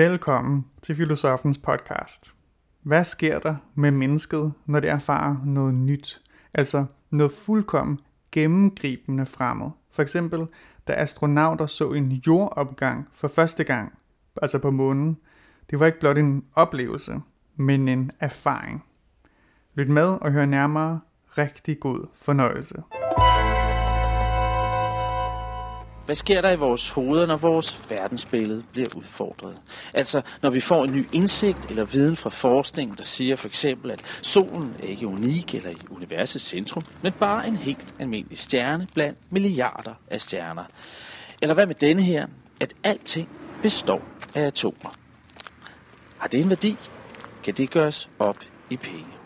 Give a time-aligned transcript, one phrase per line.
[0.00, 2.34] Velkommen til Filosofens podcast.
[2.82, 6.20] Hvad sker der med mennesket, når det erfarer noget nyt?
[6.54, 8.00] Altså noget fuldkommen
[8.32, 9.70] gennemgribende fremmed.
[9.90, 10.46] For eksempel,
[10.88, 13.98] da astronauter så en jordopgang for første gang,
[14.42, 15.16] altså på månen.
[15.70, 17.20] Det var ikke blot en oplevelse,
[17.56, 18.84] men en erfaring.
[19.74, 21.00] Lyt med og hør nærmere.
[21.38, 22.82] Rigtig god fornøjelse.
[26.10, 29.56] Hvad sker der i vores hoveder, når vores verdensbillede bliver udfordret?
[29.94, 33.90] Altså, når vi får en ny indsigt eller viden fra forskningen, der siger for eksempel,
[33.90, 38.86] at solen er ikke unik eller i universets centrum, men bare en helt almindelig stjerne
[38.94, 40.64] blandt milliarder af stjerner.
[41.42, 42.26] Eller hvad med denne her,
[42.60, 43.28] at alting
[43.62, 44.02] består
[44.34, 44.94] af atomer?
[46.18, 46.76] Har det en værdi?
[47.44, 48.38] Kan det gøres op
[48.70, 49.19] i penge?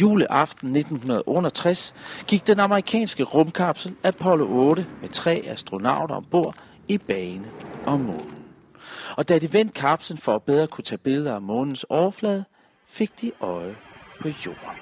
[0.00, 1.94] Juleaften 1968
[2.28, 6.54] gik den amerikanske rumkapsel Apollo 8 med tre astronauter ombord
[6.88, 7.46] i bane
[7.86, 8.44] om månen.
[9.16, 12.44] Og da de vendte kapslen for at bedre kunne tage billeder af månens overflade,
[12.88, 13.76] fik de øje
[14.20, 14.76] på jorden.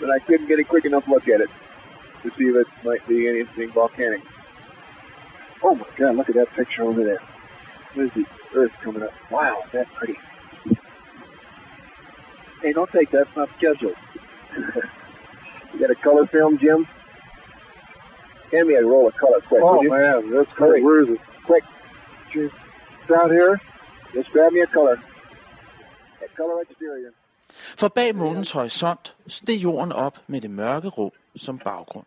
[0.00, 1.52] But I couldn't get a quick enough look at it
[2.22, 4.22] to see if it might be anything volcanic.
[5.66, 7.22] Oh my god, look at that picture over there.
[7.94, 8.26] There's the
[8.60, 9.14] earth coming up.
[9.36, 10.18] Wow, that's pretty.
[12.62, 13.98] Hey, don't take that, it's not scheduled
[14.56, 16.86] you got a color film, Jim?
[18.52, 19.62] Hand me a roll of color quick.
[19.62, 20.82] Oh man, that's cool.
[20.86, 21.20] Where is it?
[21.46, 21.64] Quick.
[22.34, 23.60] It's out here.
[24.14, 24.96] Just grab me a color.
[26.24, 27.12] A color exterior.
[27.76, 32.06] For bag månens horisont steg jorden op med det mørke rum som baggrund.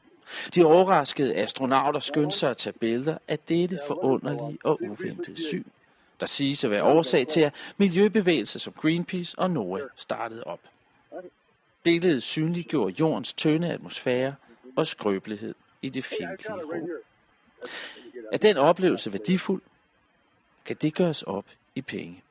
[0.55, 5.63] De overraskede astronauter skyndte sig at tage billeder af dette forunderlige og uventede syn,
[6.19, 10.59] der siges at være årsag til, at miljøbevægelser som Greenpeace og NOAA startede op.
[11.87, 14.35] Billedet synliggjorde jordens tynde atmosfære
[14.77, 16.89] og skrøbelighed i det fjendtlige rum.
[18.31, 19.61] Er den oplevelse værdifuld?
[20.65, 21.45] Kan det gøres op
[21.75, 22.23] i penge?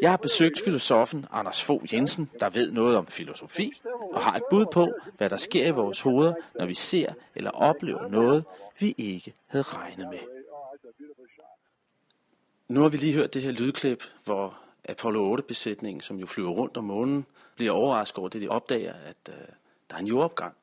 [0.00, 3.80] Jeg har besøgt filosofen Anders Fogh Jensen, der ved noget om filosofi,
[4.12, 7.50] og har et bud på, hvad der sker i vores hoveder, når vi ser eller
[7.50, 8.44] oplever noget,
[8.78, 10.20] vi ikke havde regnet med.
[12.68, 16.76] Nu har vi lige hørt det her lydklip, hvor Apollo 8-besætningen, som jo flyver rundt
[16.76, 17.26] om månen,
[17.56, 19.34] bliver overrasket over det, de opdager, at øh,
[19.90, 20.54] der er en jordopgang.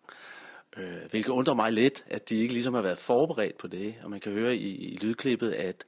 [0.78, 3.96] Øh, hvilket undrer mig lidt, at de ikke ligesom har været forberedt på det.
[4.03, 5.86] Og man kan høre i, i lydklippet, at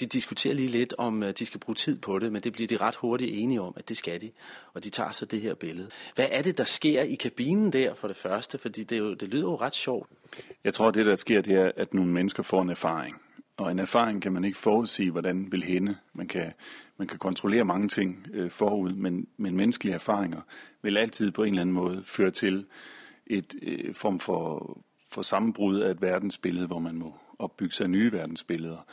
[0.00, 2.68] de diskuterer lige lidt, om øh, de skal bruge tid på det, men det bliver
[2.68, 4.30] de ret hurtigt enige om, at det skal de.
[4.72, 5.88] Og de tager så det her billede.
[6.14, 8.58] Hvad er det, der sker i kabinen der for det første?
[8.58, 10.08] Fordi det, er jo, det lyder jo ret sjovt.
[10.64, 13.22] Jeg tror, det der sker, det er, at nogle mennesker får en erfaring.
[13.56, 15.96] Og en erfaring kan man ikke forudsige, hvordan vil hende.
[16.12, 16.52] Man kan,
[16.96, 20.40] man kan kontrollere mange ting øh, forud, men, men menneskelige erfaringer
[20.82, 22.66] vil altid på en eller anden måde føre til
[23.26, 24.78] et øh, form for,
[25.08, 28.86] for sammenbrud af et verdensbillede, hvor man må opbygge sig nye verdensbilleder.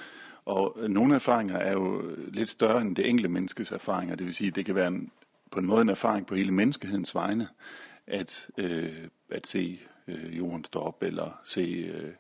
[0.45, 4.15] Og øh, nogle erfaringer er jo lidt større end det enkelte menneskes erfaringer.
[4.15, 5.11] Det vil sige, at det kan være en,
[5.51, 7.47] på en måde en erfaring på hele menneskehedens vegne,
[8.07, 12.11] at, øh, at se øh, jorden stå op, eller se øh,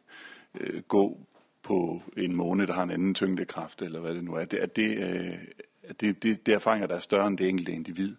[0.59, 1.19] øh, gå
[1.63, 4.45] på en måne, der har en anden tyngdekraft, eller hvad det nu er.
[4.45, 5.37] Det, at det, øh,
[5.83, 8.15] at det, det, det er erfaringer, der er større end det enkelte individ.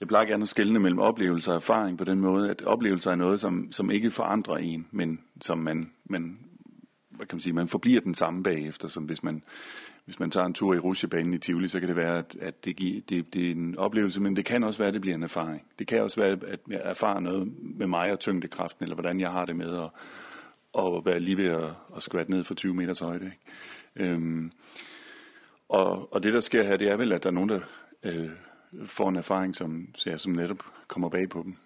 [0.00, 3.14] Jeg plejer gerne at skelne mellem oplevelser og erfaring på den måde, at oplevelser er
[3.14, 6.38] noget, som, som ikke forandrer en, men som man, man,
[7.10, 9.42] hvad kan man sige, man forbliver den samme bagefter, som hvis man,
[10.04, 12.64] hvis man tager en tur i rusjebanen i Tivoli, så kan det være, at, at
[12.64, 15.14] det, giver, det, det er en oplevelse, men det kan også være, at det bliver
[15.14, 15.62] en erfaring.
[15.78, 19.30] Det kan også være, at jeg erfarer noget med mig og tyngdekraften, eller hvordan jeg
[19.30, 19.88] har det med at,
[20.78, 23.24] at være lige ved at, at skvatte ned for 20 meters højde.
[23.24, 24.10] Ikke?
[24.12, 24.52] Øhm,
[25.68, 27.60] og, og det, der sker her, det er vel, at der er nogen, der
[28.02, 28.30] øh,
[28.86, 31.56] får en erfaring, som, ja, som netop kommer bag på dem.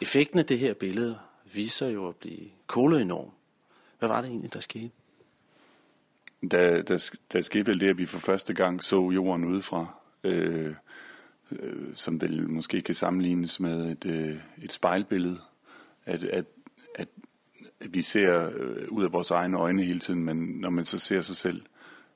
[0.00, 1.18] Effekten af det her billede
[1.54, 3.30] viser jo at blive koloenorm.
[3.98, 4.90] Hvad var det egentlig, der skete?
[6.50, 9.86] Der, der, der skete vel det, at vi for første gang så jorden udefra,
[10.24, 10.74] øh,
[11.52, 15.40] øh, som vel måske kan sammenlignes med et, øh, et spejlbillede.
[16.04, 16.44] At, at,
[16.94, 17.08] at
[17.90, 21.20] vi ser øh, ud af vores egne øjne hele tiden, men når man så ser
[21.20, 21.62] sig selv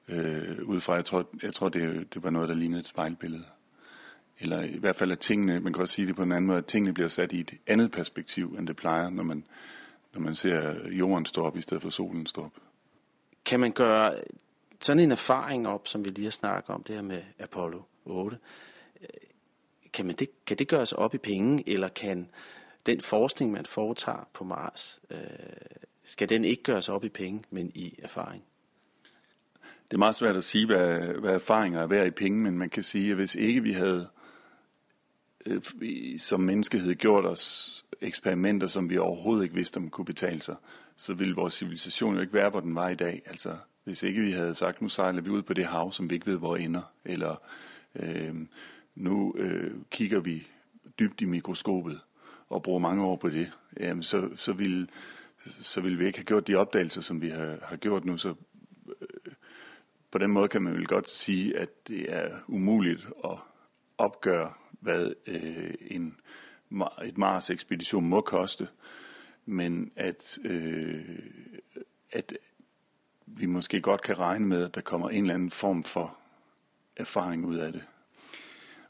[0.09, 3.45] øh, udefra, jeg tror, jeg tror det, det var noget, der lignede et spejlbillede.
[4.39, 6.59] Eller i hvert fald, at tingene, man kan også sige det på en anden måde,
[6.59, 9.45] at tingene bliver sat i et andet perspektiv, end det plejer, når man,
[10.15, 12.53] når man ser jorden stå op, i stedet for solen stå op.
[13.45, 14.15] Kan man gøre
[14.81, 18.39] sådan en erfaring op, som vi lige har snakket om, det her med Apollo 8,
[19.01, 19.09] øh,
[19.93, 22.29] kan, man det, kan det gøres op i penge, eller kan
[22.87, 25.19] den forskning, man foretager på Mars, øh,
[26.05, 28.44] skal den ikke gøres op i penge, men i erfaring?
[29.91, 32.69] Det er meget svært at sige, hvad, hvad erfaringer er værd i penge, men man
[32.69, 34.09] kan sige, at hvis ikke vi havde
[35.47, 35.62] øh,
[36.19, 40.56] som menneskehed gjort os eksperimenter, som vi overhovedet ikke vidste, om kunne betale sig,
[40.97, 43.23] så ville vores civilisation jo ikke være, hvor den var i dag.
[43.26, 46.15] Altså, Hvis ikke vi havde sagt, nu sejler vi ud på det hav, som vi
[46.15, 47.37] ikke ved, hvor ender, eller
[47.97, 48.35] øh,
[48.94, 50.47] nu øh, kigger vi
[50.99, 52.00] dybt i mikroskopet
[52.50, 54.88] og bruger mange år på det, jamen så, så, ville,
[55.47, 58.19] så ville vi ikke have gjort de opdagelser, som vi har, har gjort nu.
[58.19, 58.35] Så
[59.00, 59.32] øh,
[60.11, 63.38] på den måde kan man vel godt sige, at det er umuligt at
[63.99, 66.17] opgøre, hvad øh, en,
[67.05, 68.69] et Mars-ekspedition må koste,
[69.47, 71.19] men at, øh,
[72.12, 72.32] at
[73.26, 76.17] vi måske godt kan regne med, at der kommer en eller anden form for
[76.97, 77.82] erfaring ud af det.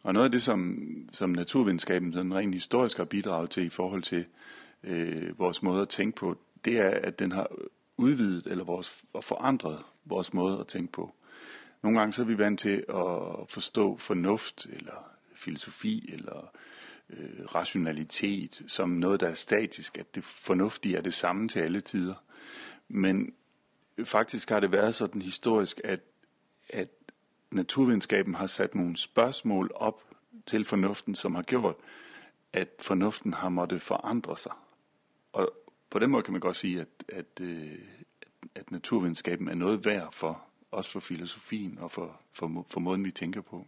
[0.03, 4.03] Og noget af det, som, som naturvidenskaben sådan rent historisk har bidraget til i forhold
[4.03, 4.25] til
[4.85, 7.49] øh, vores måde at tænke på, det er, at den har
[7.97, 11.15] udvidet eller vores, og forandret vores måde at tænke på.
[11.83, 16.51] Nogle gange så er vi vant til at forstå fornuft eller filosofi eller
[17.11, 21.81] øh, rationalitet som noget, der er statisk, at det fornuftige er det samme til alle
[21.81, 22.15] tider.
[22.89, 23.35] Men
[24.05, 26.01] faktisk har det været sådan historisk, at,
[26.69, 26.89] at
[27.51, 30.03] naturvidenskaben har sat nogle spørgsmål op
[30.47, 31.77] til fornuften, som har gjort,
[32.53, 34.53] at fornuften har måttet forandre sig.
[35.33, 35.53] Og
[35.91, 37.79] på den måde kan man godt sige, at, at, øh,
[38.55, 43.11] at naturvidenskaben er noget værd for også for filosofien og for, for, for måden, vi
[43.11, 43.67] tænker på.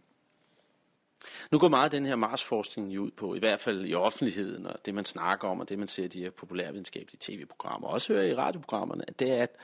[1.51, 4.85] Nu går meget af den her Mars-forskning ud på, i hvert fald i offentligheden, og
[4.85, 8.13] det man snakker om, og det man ser i de her populærvidenskabelige tv-programmer, og også
[8.13, 9.55] hører i radioprogrammerne, det er, at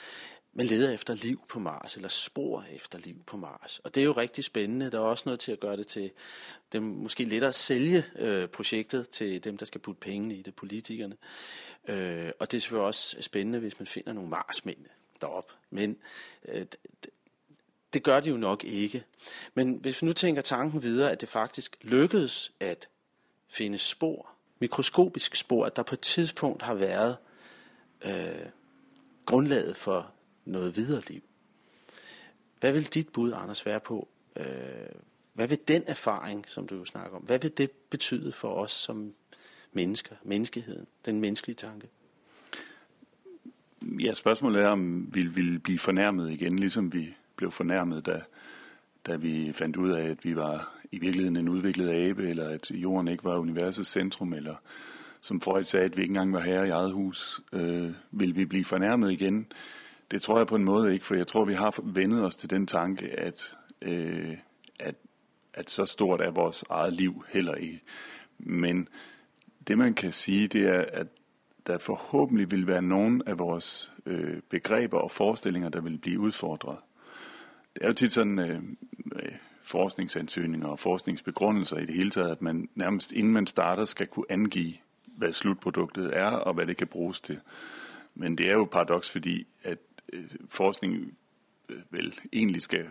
[0.53, 3.79] man leder efter liv på Mars, eller spor efter liv på Mars.
[3.79, 4.91] Og det er jo rigtig spændende.
[4.91, 6.11] Der er også noget til at gøre det til
[6.73, 10.55] dem måske lettere at sælge øh, projektet til dem, der skal putte pengene i det,
[10.55, 11.17] politikerne.
[11.87, 14.85] Øh, og det er selvfølgelig også spændende, hvis man finder nogle Marsmænd
[15.21, 15.53] derop.
[15.69, 15.97] Men
[16.47, 16.65] øh,
[17.93, 19.03] det gør de jo nok ikke.
[19.53, 22.89] Men hvis vi nu tænker tanken videre, at det faktisk lykkedes at
[23.47, 24.29] finde spor,
[24.59, 27.17] mikroskopisk spor, at der på et tidspunkt har været
[28.01, 28.45] øh,
[29.25, 30.11] grundlaget for
[30.49, 31.21] noget videre liv.
[32.59, 34.07] Hvad vil dit bud, Anders, være på?
[34.35, 34.45] Øh,
[35.33, 39.13] hvad vil den erfaring, som du snakker om, hvad vil det betyde for os som
[39.73, 41.87] mennesker, menneskeheden, den menneskelige tanke?
[43.81, 48.21] Ja, spørgsmålet er, om vi vil blive fornærmet igen, ligesom vi blev fornærmet, da,
[49.07, 52.71] da vi fandt ud af, at vi var i virkeligheden en udviklet abe, eller at
[52.71, 54.55] jorden ikke var universets centrum, eller
[55.21, 57.41] som Freud sagde, at vi ikke engang var herre i eget hus.
[57.53, 59.47] Øh, vil vi blive fornærmet igen?
[60.11, 62.49] Det tror jeg på en måde ikke, for jeg tror, vi har vendet os til
[62.49, 64.37] den tanke, at, øh,
[64.79, 64.95] at,
[65.53, 67.81] at så stort er vores eget liv heller ikke.
[68.37, 68.87] Men
[69.67, 71.07] det man kan sige, det er, at
[71.67, 76.77] der forhåbentlig vil være nogle af vores øh, begreber og forestillinger, der vil blive udfordret.
[77.73, 78.61] Det er jo tit sådan øh,
[79.63, 84.25] forskningsansøgninger og forskningsbegrundelser i det hele taget, at man nærmest inden man starter skal kunne
[84.29, 84.73] angive,
[85.05, 87.39] hvad slutproduktet er og hvad det kan bruges til.
[88.15, 89.77] Men det er jo paradoks, fordi at
[90.13, 91.17] Øh, forskning
[91.69, 92.85] øh, vel egentlig skal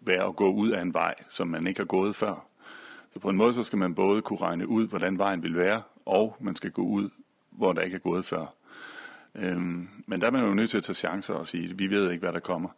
[0.00, 2.46] være at gå ud af en vej, som man ikke har gået før.
[3.12, 5.82] Så på en måde så skal man både kunne regne ud, hvordan vejen vil være,
[6.06, 7.10] og man skal gå ud,
[7.50, 8.54] hvor der ikke er gået før.
[9.34, 11.86] Øhm, men der er man jo nødt til at tage chancer og sige, at vi
[11.90, 12.68] ved ikke, hvad der kommer.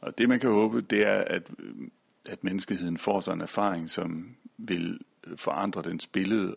[0.00, 1.74] Og det man kan håbe, det er, at, øh,
[2.28, 5.00] at menneskeheden får sig en erfaring, som vil
[5.36, 6.56] forandre dens billede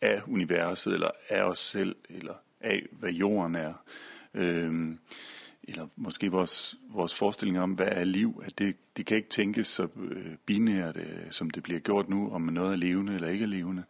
[0.00, 3.72] af universet, eller af os selv, eller af, hvad jorden er.
[4.34, 4.98] Øhm,
[5.70, 9.66] eller måske vores, vores forestilling om, hvad er liv, at det, det kan ikke tænkes
[9.66, 13.42] så øh, binært, øh, som det bliver gjort nu, om noget er levende eller ikke
[13.42, 13.82] er levende.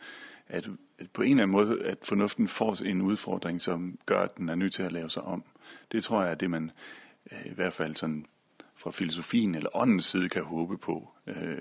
[0.48, 0.68] At,
[0.98, 4.48] at på en eller anden måde, at fornuften får en udfordring, som gør, at den
[4.48, 5.44] er nødt til at lave sig om.
[5.92, 6.70] Det tror jeg er det, man
[7.32, 8.26] øh, i hvert fald sådan
[8.76, 11.58] fra filosofien eller åndens side kan håbe på, øh,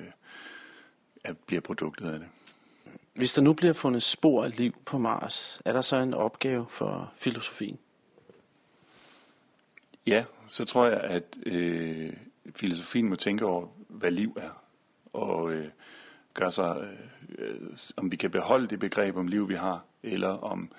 [1.23, 2.27] at bliver produktet af det.
[3.13, 6.65] Hvis der nu bliver fundet spor af liv på Mars, er der så en opgave
[6.69, 7.79] for filosofien?
[10.07, 12.13] Ja, så tror jeg, at øh,
[12.55, 14.63] filosofien må tænke over, hvad liv er,
[15.13, 15.67] og øh,
[16.33, 16.97] gøre sig,
[17.37, 17.55] øh,
[17.97, 20.71] om vi kan beholde det begreb om liv, vi har, eller om,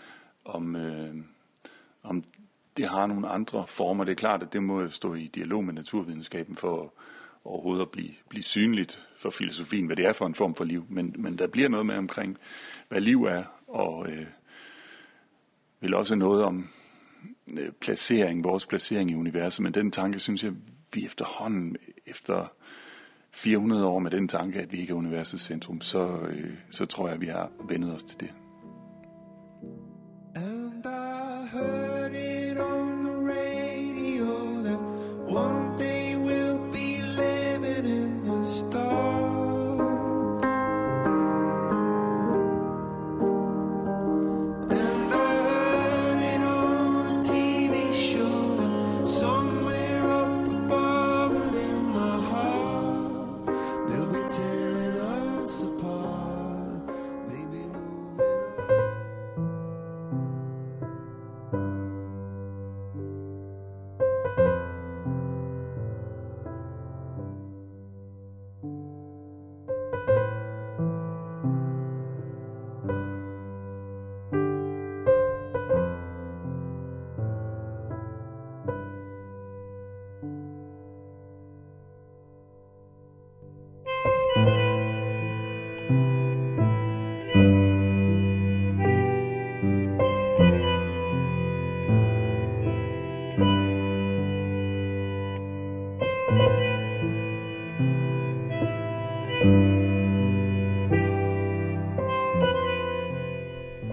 [0.45, 1.15] om, øh,
[2.03, 2.25] om
[2.77, 4.05] det har nogle andre former.
[4.05, 6.95] Det er klart, at det må stå i dialog med naturvidenskaben for
[7.45, 10.87] overhovedet at blive, blive synligt for filosofien, hvad det er for en form for liv.
[10.89, 12.39] Men, men der bliver noget med omkring,
[12.89, 14.27] hvad liv er, og øh,
[15.81, 16.69] vil også noget om
[17.59, 19.63] Øh, placering, vores placering i universet.
[19.63, 20.53] Men den tanke, synes jeg,
[20.95, 21.77] vi efterhånden,
[22.07, 22.53] efter
[23.33, 27.07] 400 år med den tanke, at vi ikke er universets centrum, så, øh, så tror
[27.07, 28.31] jeg, at vi har vendet os til det.
[30.35, 31.90] And I heard